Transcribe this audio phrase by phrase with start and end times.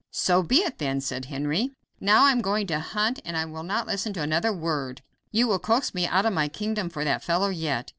[0.09, 1.73] "So be it then," said Henry.
[1.99, 5.03] "Now I am going out to hunt and will not listen to another word.
[5.31, 7.89] You will coax me out of my kingdom for that fellow yet."